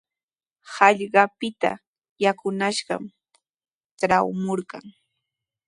[0.73, 1.71] Hallqapita
[2.23, 3.09] yakunashqami
[3.99, 4.85] traamurqan.